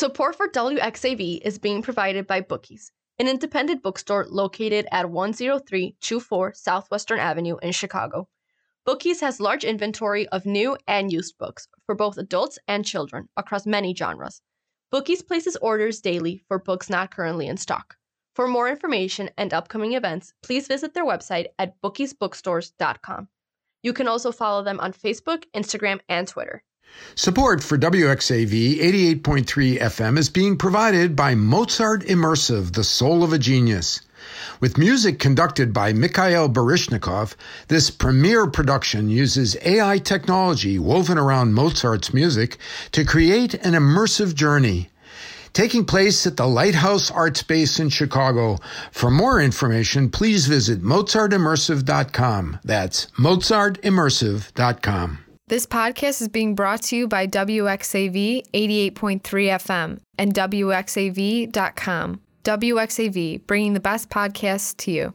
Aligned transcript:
Support 0.00 0.36
for 0.36 0.48
WXAV 0.48 1.42
is 1.44 1.58
being 1.58 1.82
provided 1.82 2.26
by 2.26 2.40
Bookies, 2.40 2.90
an 3.18 3.28
independent 3.28 3.82
bookstore 3.82 4.24
located 4.30 4.86
at 4.90 5.04
10324 5.04 6.54
South 6.54 6.90
Western 6.90 7.20
Avenue 7.20 7.58
in 7.60 7.72
Chicago. 7.72 8.26
Bookies 8.86 9.20
has 9.20 9.40
large 9.40 9.62
inventory 9.62 10.26
of 10.28 10.46
new 10.46 10.78
and 10.88 11.12
used 11.12 11.36
books 11.36 11.68
for 11.84 11.94
both 11.94 12.16
adults 12.16 12.58
and 12.66 12.86
children 12.86 13.28
across 13.36 13.66
many 13.66 13.94
genres. 13.94 14.40
Bookies 14.90 15.20
places 15.20 15.56
orders 15.56 16.00
daily 16.00 16.42
for 16.48 16.58
books 16.58 16.88
not 16.88 17.14
currently 17.14 17.46
in 17.46 17.58
stock. 17.58 17.96
For 18.34 18.48
more 18.48 18.70
information 18.70 19.28
and 19.36 19.52
upcoming 19.52 19.92
events, 19.92 20.32
please 20.42 20.66
visit 20.66 20.94
their 20.94 21.04
website 21.04 21.48
at 21.58 21.78
bookiesbookstores.com. 21.82 23.28
You 23.82 23.92
can 23.92 24.08
also 24.08 24.32
follow 24.32 24.64
them 24.64 24.80
on 24.80 24.94
Facebook, 24.94 25.44
Instagram, 25.54 26.00
and 26.08 26.26
Twitter. 26.26 26.62
Support 27.14 27.62
for 27.62 27.76
WXAV 27.76 28.80
88.3 29.20 29.78
FM 29.78 30.16
is 30.16 30.30
being 30.30 30.56
provided 30.56 31.14
by 31.14 31.34
Mozart 31.34 32.02
Immersive, 32.04 32.72
the 32.72 32.84
soul 32.84 33.22
of 33.22 33.32
a 33.32 33.38
genius. 33.38 34.00
With 34.60 34.78
music 34.78 35.18
conducted 35.18 35.72
by 35.72 35.92
Mikhail 35.92 36.48
Baryshnikov, 36.48 37.34
this 37.68 37.90
premiere 37.90 38.46
production 38.46 39.08
uses 39.08 39.56
AI 39.64 39.98
technology 39.98 40.78
woven 40.78 41.18
around 41.18 41.54
Mozart's 41.54 42.14
music 42.14 42.58
to 42.92 43.04
create 43.04 43.54
an 43.54 43.74
immersive 43.74 44.34
journey. 44.34 44.90
Taking 45.52 45.84
place 45.84 46.26
at 46.26 46.36
the 46.36 46.46
Lighthouse 46.46 47.10
Art 47.10 47.36
Space 47.36 47.80
in 47.80 47.88
Chicago. 47.88 48.58
For 48.92 49.10
more 49.10 49.40
information, 49.40 50.10
please 50.10 50.46
visit 50.46 50.82
mozartimmersive.com. 50.82 52.60
That's 52.62 53.06
mozartimmersive.com. 53.18 55.18
This 55.50 55.66
podcast 55.66 56.22
is 56.22 56.28
being 56.28 56.54
brought 56.54 56.80
to 56.82 56.96
you 56.96 57.08
by 57.08 57.26
WXAV 57.26 58.44
88.3 58.54 59.20
FM 59.20 59.98
and 60.16 60.32
WXAV.com. 60.32 62.20
WXAV, 62.44 63.46
bringing 63.48 63.74
the 63.74 63.80
best 63.80 64.08
podcasts 64.10 64.76
to 64.76 64.92
you. 64.92 65.14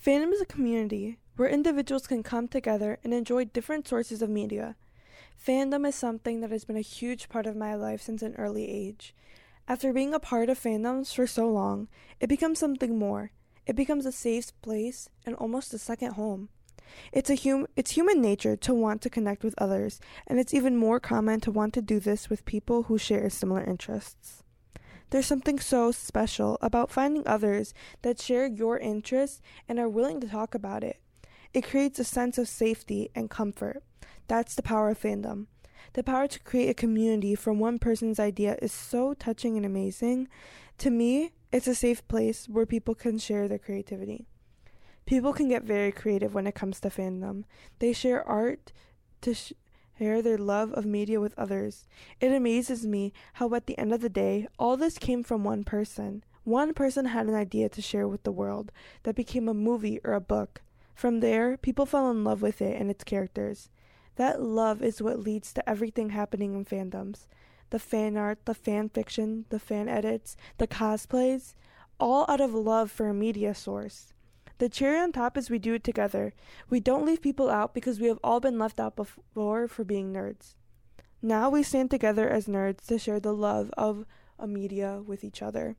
Fandom 0.00 0.32
is 0.32 0.40
a 0.40 0.46
community 0.46 1.18
where 1.34 1.48
individuals 1.48 2.06
can 2.06 2.22
come 2.22 2.46
together 2.46 3.00
and 3.02 3.12
enjoy 3.12 3.46
different 3.46 3.88
sources 3.88 4.22
of 4.22 4.30
media. 4.30 4.76
Fandom 5.44 5.88
is 5.88 5.96
something 5.96 6.38
that 6.38 6.52
has 6.52 6.64
been 6.64 6.76
a 6.76 6.80
huge 6.80 7.28
part 7.28 7.46
of 7.46 7.56
my 7.56 7.74
life 7.74 8.00
since 8.00 8.22
an 8.22 8.36
early 8.38 8.70
age. 8.70 9.12
After 9.66 9.92
being 9.92 10.14
a 10.14 10.20
part 10.20 10.50
of 10.50 10.60
fandoms 10.60 11.12
for 11.12 11.26
so 11.26 11.48
long, 11.48 11.88
it 12.20 12.28
becomes 12.28 12.60
something 12.60 12.96
more. 12.96 13.32
It 13.66 13.74
becomes 13.74 14.06
a 14.06 14.12
safe 14.12 14.52
place 14.62 15.08
and 15.26 15.34
almost 15.34 15.74
a 15.74 15.78
second 15.78 16.12
home. 16.12 16.48
It's 17.12 17.30
a 17.30 17.36
hum- 17.36 17.66
it's 17.76 17.92
human 17.92 18.20
nature 18.20 18.56
to 18.56 18.74
want 18.74 19.02
to 19.02 19.10
connect 19.10 19.44
with 19.44 19.54
others, 19.58 20.00
and 20.26 20.38
it's 20.38 20.54
even 20.54 20.76
more 20.76 21.00
common 21.00 21.40
to 21.40 21.50
want 21.50 21.74
to 21.74 21.82
do 21.82 22.00
this 22.00 22.30
with 22.30 22.44
people 22.44 22.84
who 22.84 22.98
share 22.98 23.28
similar 23.30 23.62
interests. 23.64 24.42
There's 25.10 25.26
something 25.26 25.58
so 25.58 25.92
special 25.92 26.56
about 26.62 26.90
finding 26.90 27.26
others 27.26 27.74
that 28.00 28.18
share 28.20 28.46
your 28.46 28.78
interests 28.78 29.42
and 29.68 29.78
are 29.78 29.88
willing 29.88 30.20
to 30.20 30.28
talk 30.28 30.54
about 30.54 30.82
it. 30.82 31.00
It 31.52 31.68
creates 31.68 31.98
a 31.98 32.04
sense 32.04 32.38
of 32.38 32.48
safety 32.48 33.10
and 33.14 33.28
comfort. 33.28 33.82
That's 34.26 34.54
the 34.54 34.62
power 34.62 34.88
of 34.88 34.98
fandom. 34.98 35.48
The 35.92 36.02
power 36.02 36.26
to 36.26 36.40
create 36.40 36.70
a 36.70 36.74
community 36.74 37.34
from 37.34 37.58
one 37.58 37.78
person's 37.78 38.18
idea 38.18 38.56
is 38.62 38.72
so 38.72 39.12
touching 39.12 39.58
and 39.58 39.66
amazing. 39.66 40.28
To 40.78 40.90
me, 40.90 41.32
it's 41.52 41.66
a 41.66 41.74
safe 41.74 42.06
place 42.08 42.48
where 42.48 42.64
people 42.64 42.94
can 42.94 43.18
share 43.18 43.48
their 43.48 43.58
creativity. 43.58 44.24
People 45.06 45.32
can 45.32 45.48
get 45.48 45.64
very 45.64 45.92
creative 45.92 46.34
when 46.34 46.46
it 46.46 46.54
comes 46.54 46.80
to 46.80 46.88
fandom. 46.88 47.44
They 47.78 47.92
share 47.92 48.26
art 48.26 48.72
to 49.22 49.34
sh- 49.34 49.52
share 49.98 50.22
their 50.22 50.38
love 50.38 50.72
of 50.72 50.86
media 50.86 51.20
with 51.20 51.38
others. 51.38 51.86
It 52.20 52.32
amazes 52.32 52.86
me 52.86 53.12
how, 53.34 53.52
at 53.54 53.66
the 53.66 53.78
end 53.78 53.92
of 53.92 54.00
the 54.00 54.08
day, 54.08 54.46
all 54.58 54.76
this 54.76 54.98
came 54.98 55.22
from 55.22 55.44
one 55.44 55.64
person. 55.64 56.24
One 56.44 56.74
person 56.74 57.06
had 57.06 57.26
an 57.26 57.34
idea 57.34 57.68
to 57.68 57.82
share 57.82 58.08
with 58.08 58.24
the 58.24 58.32
world 58.32 58.72
that 59.04 59.14
became 59.14 59.48
a 59.48 59.54
movie 59.54 60.00
or 60.04 60.12
a 60.12 60.20
book. 60.20 60.62
From 60.94 61.20
there, 61.20 61.56
people 61.56 61.86
fell 61.86 62.10
in 62.10 62.24
love 62.24 62.42
with 62.42 62.60
it 62.60 62.80
and 62.80 62.90
its 62.90 63.04
characters. 63.04 63.70
That 64.16 64.42
love 64.42 64.82
is 64.82 65.00
what 65.00 65.20
leads 65.20 65.52
to 65.54 65.68
everything 65.68 66.10
happening 66.10 66.54
in 66.54 66.64
fandoms 66.64 67.26
the 67.70 67.78
fan 67.78 68.18
art, 68.18 68.44
the 68.44 68.54
fan 68.54 68.90
fiction, 68.90 69.46
the 69.48 69.58
fan 69.58 69.88
edits, 69.88 70.36
the 70.58 70.66
cosplays, 70.66 71.54
all 71.98 72.26
out 72.28 72.40
of 72.40 72.52
love 72.52 72.90
for 72.90 73.08
a 73.08 73.14
media 73.14 73.54
source. 73.54 74.12
The 74.58 74.68
cherry 74.68 74.98
on 74.98 75.12
top 75.12 75.36
is 75.36 75.50
we 75.50 75.58
do 75.58 75.74
it 75.74 75.84
together. 75.84 76.34
We 76.70 76.80
don't 76.80 77.06
leave 77.06 77.22
people 77.22 77.50
out 77.50 77.74
because 77.74 77.98
we 77.98 78.08
have 78.08 78.18
all 78.22 78.40
been 78.40 78.58
left 78.58 78.78
out 78.78 78.96
before 78.96 79.66
for 79.68 79.84
being 79.84 80.12
nerds. 80.12 80.54
Now 81.20 81.50
we 81.50 81.62
stand 81.62 81.90
together 81.90 82.28
as 82.28 82.46
nerds 82.46 82.86
to 82.86 82.98
share 82.98 83.20
the 83.20 83.32
love 83.32 83.70
of 83.76 84.04
a 84.38 84.46
media 84.46 85.00
with 85.06 85.24
each 85.24 85.42
other. 85.42 85.76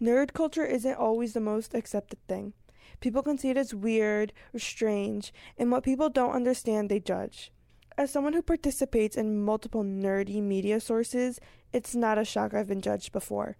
Nerd 0.00 0.32
culture 0.32 0.64
isn't 0.64 0.98
always 0.98 1.32
the 1.32 1.40
most 1.40 1.74
accepted 1.74 2.18
thing. 2.26 2.52
People 3.00 3.22
can 3.22 3.38
see 3.38 3.50
it 3.50 3.56
as 3.56 3.74
weird 3.74 4.32
or 4.52 4.58
strange, 4.58 5.32
and 5.56 5.70
what 5.70 5.84
people 5.84 6.08
don't 6.08 6.34
understand, 6.34 6.88
they 6.88 7.00
judge. 7.00 7.52
As 7.96 8.10
someone 8.10 8.32
who 8.32 8.42
participates 8.42 9.16
in 9.16 9.42
multiple 9.42 9.84
nerdy 9.84 10.42
media 10.42 10.80
sources, 10.80 11.38
it's 11.72 11.94
not 11.94 12.18
a 12.18 12.24
shock 12.24 12.54
I've 12.54 12.68
been 12.68 12.80
judged 12.80 13.12
before. 13.12 13.56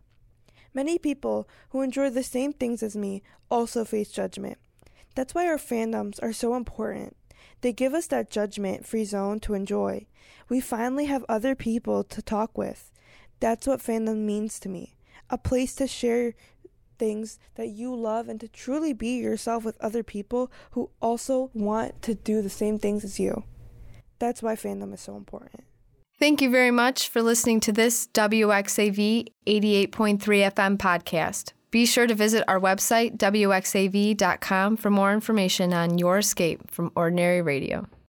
Many 0.74 0.98
people 0.98 1.48
who 1.70 1.82
enjoy 1.82 2.10
the 2.10 2.22
same 2.22 2.52
things 2.52 2.82
as 2.82 2.96
me 2.96 3.22
also 3.50 3.84
face 3.84 4.10
judgment. 4.10 4.58
That's 5.14 5.34
why 5.34 5.46
our 5.46 5.58
fandoms 5.58 6.22
are 6.22 6.32
so 6.32 6.54
important. 6.54 7.16
They 7.60 7.72
give 7.72 7.94
us 7.94 8.06
that 8.08 8.30
judgment 8.30 8.86
free 8.86 9.04
zone 9.04 9.40
to 9.40 9.54
enjoy. 9.54 10.06
We 10.48 10.60
finally 10.60 11.06
have 11.06 11.24
other 11.28 11.54
people 11.54 12.02
to 12.04 12.22
talk 12.22 12.56
with. 12.56 12.90
That's 13.40 13.66
what 13.66 13.80
fandom 13.80 14.18
means 14.18 14.58
to 14.60 14.68
me 14.68 14.94
a 15.30 15.38
place 15.38 15.74
to 15.74 15.86
share 15.86 16.34
things 16.98 17.38
that 17.54 17.68
you 17.68 17.94
love 17.94 18.28
and 18.28 18.38
to 18.38 18.46
truly 18.46 18.92
be 18.92 19.16
yourself 19.16 19.64
with 19.64 19.80
other 19.80 20.02
people 20.02 20.52
who 20.72 20.90
also 21.00 21.50
want 21.54 22.02
to 22.02 22.14
do 22.14 22.42
the 22.42 22.50
same 22.50 22.78
things 22.78 23.02
as 23.02 23.18
you. 23.18 23.42
That's 24.18 24.42
why 24.42 24.54
fandom 24.54 24.92
is 24.94 25.00
so 25.00 25.16
important. 25.16 25.64
Thank 26.22 26.40
you 26.40 26.50
very 26.50 26.70
much 26.70 27.08
for 27.08 27.20
listening 27.20 27.58
to 27.58 27.72
this 27.72 28.06
WXAV 28.14 29.26
88.3 29.44 29.88
FM 29.90 30.76
podcast. 30.76 31.52
Be 31.72 31.84
sure 31.84 32.06
to 32.06 32.14
visit 32.14 32.44
our 32.46 32.60
website, 32.60 33.16
WXAV.com, 33.16 34.76
for 34.76 34.88
more 34.88 35.12
information 35.12 35.74
on 35.74 35.98
your 35.98 36.18
escape 36.18 36.70
from 36.70 36.92
ordinary 36.94 37.42
radio. 37.42 37.88